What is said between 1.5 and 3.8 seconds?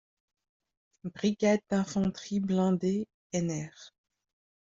d'infanterie blindée nr.